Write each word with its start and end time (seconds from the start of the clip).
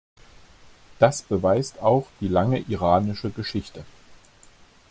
Das 0.97 1.21
beweist 1.21 1.79
auch 1.83 2.07
die 2.21 2.27
lange 2.27 2.57
iranische 2.61 3.29
Geschichte. 3.29 3.85